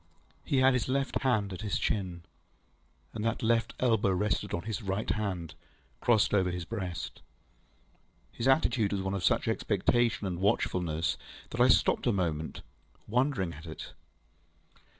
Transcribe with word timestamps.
He 0.43 0.57
had 0.61 0.73
his 0.73 0.89
left 0.89 1.21
hand 1.21 1.53
at 1.53 1.61
his 1.61 1.77
chin, 1.77 2.23
and 3.13 3.23
that 3.23 3.43
left 3.43 3.75
elbow 3.79 4.09
rested 4.09 4.51
on 4.51 4.63
his 4.63 4.81
right 4.81 5.07
hand, 5.07 5.53
crossed 5.99 6.33
over 6.33 6.49
his 6.49 6.65
breast. 6.65 7.21
His 8.31 8.47
attitude 8.47 8.93
was 8.93 9.03
one 9.03 9.13
of 9.13 9.23
such 9.23 9.47
expectation 9.47 10.25
and 10.25 10.39
watchfulness 10.39 11.17
that 11.51 11.61
I 11.61 11.67
stopped 11.67 12.07
a 12.07 12.11
moment, 12.11 12.61
wondering 13.07 13.53
at 13.53 13.67
it. 13.67 13.93